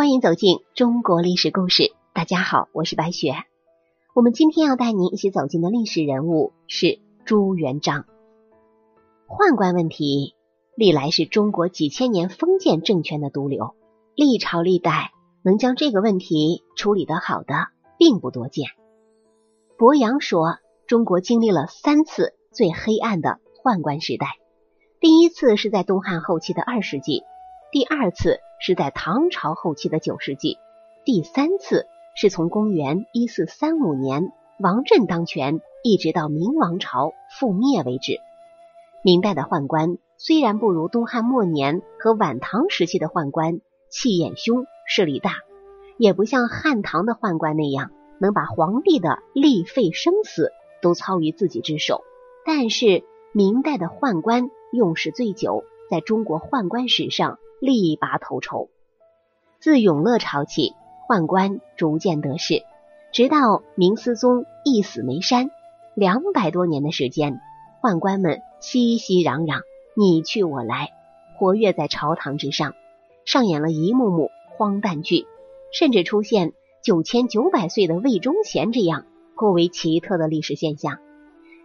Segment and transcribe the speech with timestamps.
[0.00, 1.92] 欢迎走进中国历史故事。
[2.14, 3.34] 大家好，我是白雪。
[4.14, 8.06] 我们今天要带您一起走进的历史人物是朱元璋。
[9.28, 10.34] 宦官问题
[10.74, 13.74] 历来是中国几千年封建政权的毒瘤，
[14.14, 15.12] 历朝历代
[15.42, 18.68] 能将这个问题处理得好的并不多见。
[19.76, 24.38] 博洋说，中国经历了三次最黑暗的宦官时代，
[24.98, 27.22] 第一次是在东汉后期的二世纪，
[27.72, 30.58] 第二次是在唐朝后期的九世纪，
[31.04, 31.86] 第三次。
[32.16, 38.18] 是从公元一四三五年王振当权，一直到明王朝覆灭为止。
[39.02, 43.60] 明代的宦官虽然不如东汉末年和晚唐时期的宦官
[43.90, 45.36] 气焰凶、势力大，
[45.96, 52.02] 也不像汉唐的宦官那样能把皇帝的立废生死都操于自己之手。
[52.44, 58.68] 但是明代的宦官用时最久，在中国宦官史上力拔头筹。
[59.60, 60.74] 自永乐朝起。
[61.08, 62.62] 宦官逐渐得势，
[63.12, 65.50] 直到明思宗一死没山，
[65.96, 67.40] 两百多年的时间，
[67.82, 69.62] 宦官们熙熙攘攘，
[69.96, 70.90] 你去我来，
[71.36, 72.76] 活跃在朝堂之上，
[73.24, 75.26] 上演了一幕幕荒诞剧，
[75.72, 81.00] 甚至出现九千九百岁的魏忠贤这样颇为奇特的历史现象。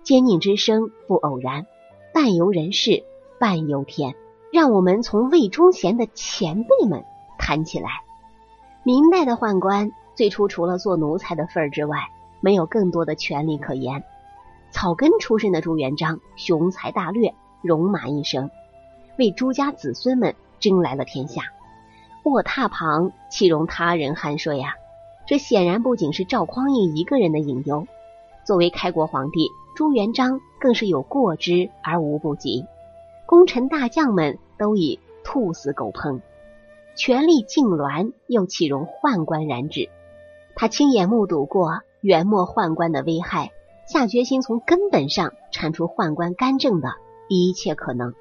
[0.02, 1.68] 奸佞之声不偶然，
[2.16, 3.04] 半由人事，
[3.40, 4.16] 半由天。
[4.56, 7.04] 让我们从魏忠贤的前辈们
[7.38, 7.90] 谈起来。
[8.84, 12.08] 明代的宦官最初除了做奴才的份儿之外，
[12.40, 14.02] 没有更多的权利可言。
[14.72, 18.50] 草根出身的朱元璋雄才大略，戎马一生，
[19.18, 21.42] 为朱家子孙们争来了天下。
[22.24, 24.76] 卧榻旁岂容他人酣睡呀？
[25.28, 27.86] 这显然不仅是赵匡胤一个人的隐忧。
[28.46, 32.66] 作为开国皇帝，朱元璋更是有过之而无不及。
[33.26, 36.22] 功臣大将们都已兔死狗烹。
[36.96, 39.90] 权力痉挛，又岂容宦官染指？
[40.56, 43.52] 他亲眼目睹过元末宦官的危害，
[43.86, 46.96] 下决心从根本上铲除宦官干政的
[47.28, 48.14] 一切可能。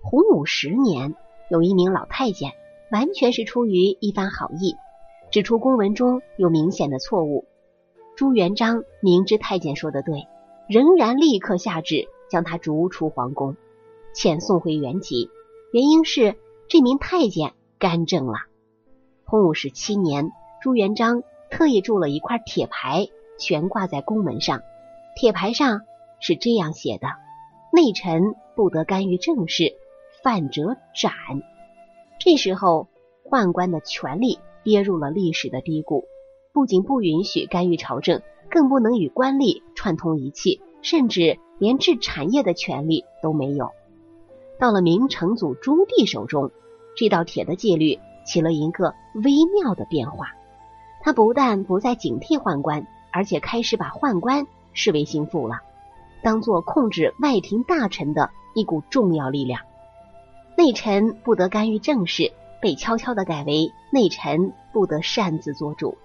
[0.00, 1.14] 洪武十年，
[1.48, 2.52] 有一名老太监，
[2.90, 4.74] 完全是出于一番好意，
[5.30, 7.44] 指出公文中有明显的错误。
[8.16, 10.26] 朱元璋明知太监说的对，
[10.68, 13.56] 仍然立刻下旨将他逐出皇宫，
[14.12, 15.30] 遣送回原籍。
[15.72, 16.36] 原因是
[16.68, 17.52] 这名太监。
[17.78, 18.34] 干政了。
[19.24, 20.30] 洪武十七年，
[20.62, 23.08] 朱元璋特意铸了一块铁牌，
[23.40, 24.62] 悬挂在宫门上。
[25.16, 25.80] 铁牌上
[26.20, 27.08] 是这样写的
[27.74, 29.74] ：“内臣不得干预政事，
[30.22, 31.12] 犯者斩。”
[32.24, 32.86] 这时候，
[33.24, 36.04] 宦官的权力跌入了历史的低谷，
[36.52, 43.72] 不仅不允许干预朝政，更不能与官吏串通一气，甚至连治产业的权利都没有。
[44.58, 46.50] 到了明成祖朱棣手中。
[46.94, 50.34] 这道铁的戒律起了一个微妙的变化，
[51.00, 55.60] 他不但不再警惕宦官，而且开始把宦官视为心腹了，
[56.22, 59.62] 当做控制外廷大臣的一股重要力量。
[60.54, 62.30] 内臣不得干预政事，
[62.60, 65.96] 被悄悄的改为内臣不得擅自做主。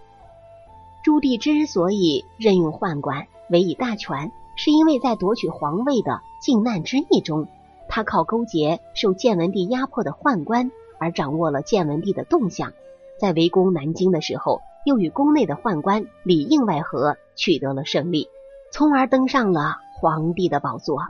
[1.03, 7.47] 朱棣之所以任用宦官，委以大权，是因为在夺取皇位的靖难之役中。
[7.97, 12.73] 他靠勾结受建文帝压迫的宦官，而掌握了建文帝的动向，
[13.19, 18.29] 在围攻南京的时候，又与宫内的宦官里应外合，取得了胜利，
[18.71, 21.07] 从而登上了皇帝的宝座。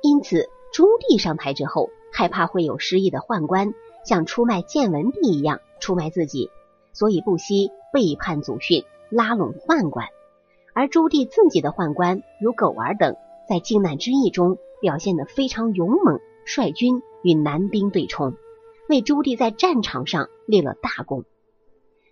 [0.00, 3.74] 因此，朱棣上台之后，害怕会有失意的宦官
[4.04, 6.52] 像出卖建文帝一样出卖自己，
[6.92, 10.06] 所以不惜背叛祖训，拉拢宦官。
[10.72, 13.16] 而朱棣自己的宦官如狗儿等，
[13.48, 14.56] 在靖难之役中。
[14.80, 18.32] 表现得非常勇猛，率军与南兵对冲，
[18.88, 21.24] 为朱棣在战场上立了大功。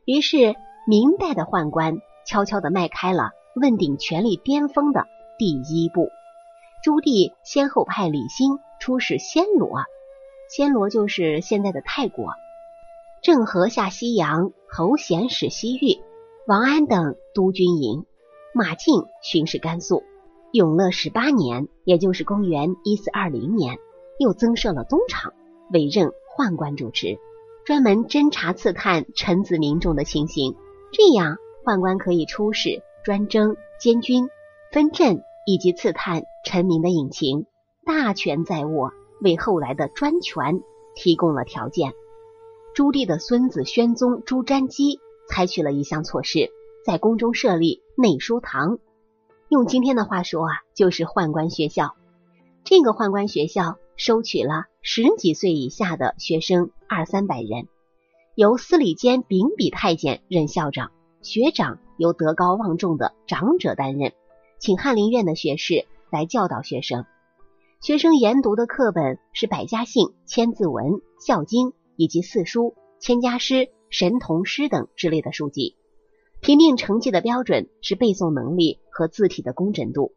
[0.05, 0.55] 于是，
[0.87, 5.07] 明代的宦官悄悄地迈开了问鼎权力巅峰的
[5.39, 6.11] 第一步。
[6.85, 9.85] 朱棣先后派李兴出使暹罗，
[10.55, 12.27] 暹罗就是现在的泰国；
[13.23, 15.99] 郑和下西洋，侯贤使西域，
[16.47, 18.05] 王安等督军营，
[18.55, 20.05] 马竞巡视甘肃。
[20.53, 23.79] 永乐十八年，也就是公元一四二零年，
[24.19, 25.33] 又增设了东厂，
[25.73, 27.19] 委任宦官主持，
[27.65, 30.55] 专门侦查刺探臣子民众的情形。
[30.93, 34.29] 这样，宦官可以出使、专征、监军、
[34.73, 37.47] 分镇，以及刺探臣民的隐情，
[37.85, 40.63] 大权在握，为后来的专权
[40.95, 41.93] 提供了条件。
[42.75, 46.51] 朱棣的孙子宣宗朱瞻基采取了一项措施，
[46.85, 48.79] 在宫中设立内书堂。
[49.49, 51.95] 用今天的话说啊，就是宦官学校。
[52.65, 57.67] 这个宦官学校收取了十几岁以下的学生二三百人，
[58.35, 64.13] 由司礼监秉笔太监任校长，学长由德高望重的长者担任，
[64.59, 67.07] 请翰林院的学士来教导学生。
[67.81, 70.85] 学生研读的课本是《百家姓》《千字文》
[71.19, 75.75] 《孝经》以及四书、千家诗、神童诗等之类的书籍。
[76.41, 80.13] 评定成绩的标准是背诵能力和字体的工整度。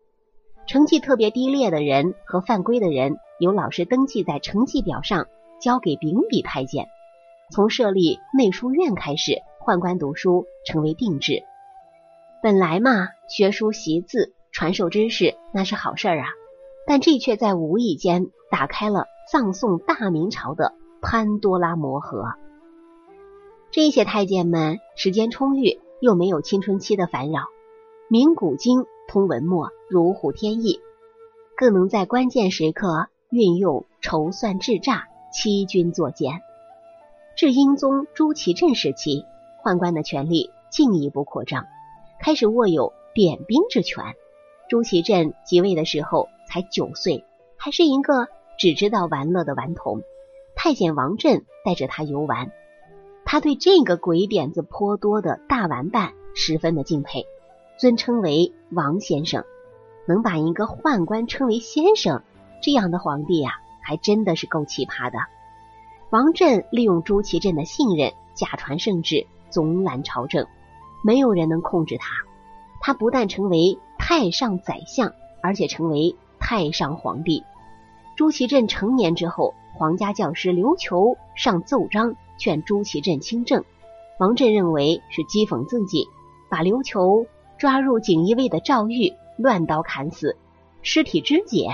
[0.69, 5.25] 成绩特别低劣的人和犯规的人，由老师登记在成绩表上，
[5.59, 6.89] 交给秉笔太监。
[7.49, 11.41] 从设立内书院开始，宦官读书成为定制。
[12.43, 16.27] 本来嘛，学书习字、传授知识那是好事儿啊。
[16.85, 22.25] 但这却在无意间打开了葬送大明朝的潘多拉魔盒。
[23.71, 27.45] 这些太监们时间充裕，又没有青春期的烦扰，
[28.07, 30.79] 明古今通文墨，如虎添翼，
[31.57, 36.39] 更能在关键时刻运用筹算智诈，欺君作奸。
[37.35, 39.25] 至英宗朱祁镇时期，
[39.63, 41.65] 宦官的权力进一步扩张，
[42.21, 44.03] 开始握有点兵之权。
[44.69, 46.29] 朱祁镇即位的时候。
[46.51, 47.25] 才九岁，
[47.57, 48.27] 还是一个
[48.57, 50.01] 只知道玩乐的顽童。
[50.55, 52.51] 太监王振带着他游玩，
[53.23, 57.27] 他对这个鬼点子颇多的大玩伴十分的敬佩，
[57.79, 59.43] 尊称为王先生。
[60.05, 62.21] 能把一个宦官称为先生，
[62.61, 65.17] 这样的皇帝呀，还真的是够奇葩的。
[66.09, 70.45] 王振利用朱祁镇的信任，假传圣旨，总揽朝政，
[71.03, 72.13] 没有人能控制他。
[72.81, 76.15] 他不但成为太上宰相，而且成为。
[76.41, 77.43] 太上皇帝
[78.15, 83.65] 朱祁镇成年之后，皇家教师刘球上奏章劝朱祁镇亲政，
[84.19, 86.07] 王振认为是讥讽自己，
[86.49, 87.27] 把刘球
[87.59, 90.37] 抓入锦衣卫的赵玉乱刀砍死，
[90.81, 91.67] 尸体肢解，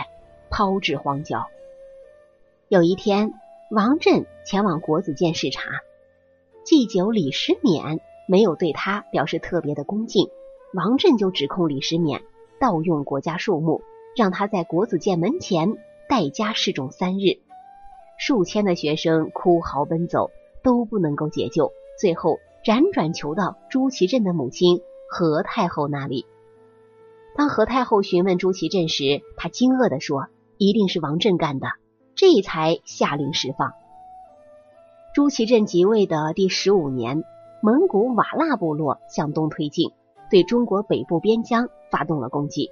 [0.49, 1.45] 抛至荒郊。
[2.67, 3.35] 有一天，
[3.69, 5.61] 王振前往国子监视察，
[6.63, 10.27] 祭酒李时勉没有对他表示特别的恭敬，
[10.73, 12.23] 王振就指控李时勉
[12.59, 13.83] 盗用国家树木。
[14.15, 15.75] 让他在国子监门前
[16.07, 17.37] 待家示众三日，
[18.17, 20.31] 数千的学生哭嚎奔走，
[20.63, 21.73] 都不能够解救。
[21.99, 26.25] 最后辗转求到朱祁镇的母亲何太后那里。
[27.35, 31.67] 当何太后询问朱祁镇时，他惊愕地说：“一定是王振干的。”
[32.15, 33.73] 这才下令释放。
[35.13, 37.23] 朱祁镇即位的第十五年，
[37.61, 39.91] 蒙古瓦剌部落向东推进，
[40.31, 42.71] 对中国北部边疆发动了攻击。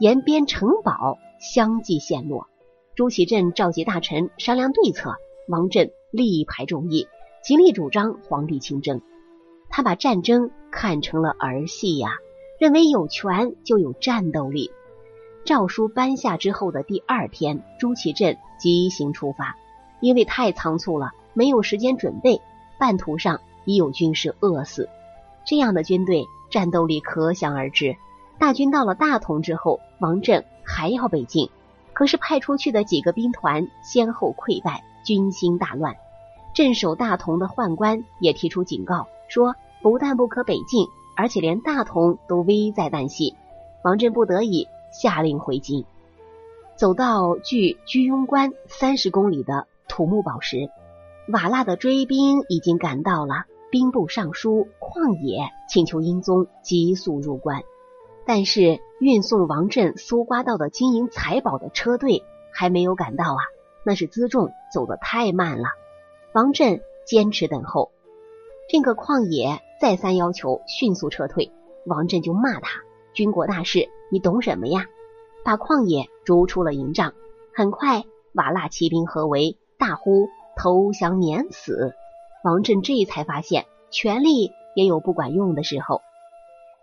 [0.00, 2.48] 延边城堡相继陷落，
[2.96, 5.14] 朱祁镇召集大臣商量对策。
[5.48, 7.06] 王振力排众议，
[7.44, 9.00] 极力主张皇帝亲征。
[9.76, 12.12] 他把战争看成了儿戏呀，
[12.58, 14.70] 认为有权就有战斗力。
[15.44, 19.54] 诏书颁下之后的第二天，朱祁镇急行出发，
[20.00, 22.40] 因为太仓促了，没有时间准备，
[22.78, 24.88] 半途上已有军士饿死。
[25.44, 27.96] 这样的军队战斗力可想而知。
[28.38, 31.50] 大军到了大同之后，王振还要北进，
[31.92, 35.96] 可是派出去的几个兵团先后溃败，军心大乱。
[36.54, 40.86] 镇守大同的宦官也提出警告，说不但不可北进，
[41.16, 43.34] 而且连大同都危在旦夕。
[43.82, 45.84] 王振不得已下令回京，
[46.76, 50.70] 走到距居庸关三十公里的土木堡时，
[51.28, 53.44] 瓦剌的追兵已经赶到了。
[53.68, 57.62] 兵部尚书旷野请求英宗急速入关。
[58.24, 63.38] 但是运送王振搜刮到的金银财宝的车队还没有赶到啊，
[63.84, 65.68] 那是辎重走得太慢了。
[66.32, 67.90] 王振坚持等候，
[68.76, 71.50] 那个旷野再三要求迅速撤退，
[71.86, 72.82] 王振就骂他
[73.14, 74.84] ：“军国大事，你懂什么呀？”
[75.42, 77.14] 把旷野逐出了营帐。
[77.54, 78.04] 很快，
[78.34, 80.28] 瓦剌骑兵合围，大呼
[80.58, 81.94] 投降免死。
[82.44, 86.02] 王振这才发现，权力也有不管用的时候。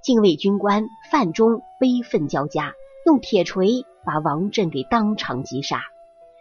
[0.02, 2.74] 禁卫军官范中悲愤交加，
[3.06, 5.84] 用铁锤把王振给当场击杀，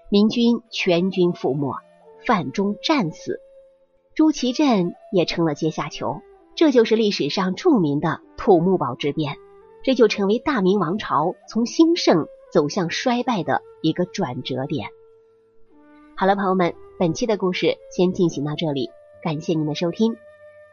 [0.09, 1.77] 明军全军覆没，
[2.27, 3.39] 范中战死，
[4.15, 6.21] 朱祁镇也成了阶下囚。
[6.55, 9.37] 这就是历史上著名的土木堡之变，
[9.83, 14.89] 这就成为大明王朝从兴盛走向衰败的一个转折点。
[16.15, 18.91] 好了，朋友们，本期的故事先进行到这里，
[19.23, 20.15] 感谢您的收听。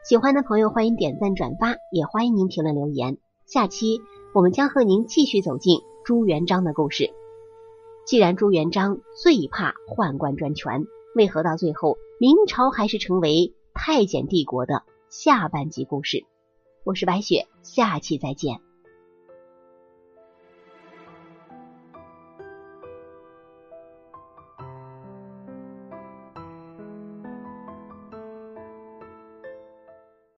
[0.03, 3.17] 喜欢的朋友欢迎点赞转发，也欢迎您评论留言。
[3.45, 4.01] 下期
[4.33, 7.09] 我们将和您继续走进朱元璋的故事。
[8.05, 16.25] 既然朱元璋最怕宦官专权，为何到最后明朝还是成为太监帝国的下半集故事？
[16.83, 18.59] 我是白雪，下期再见。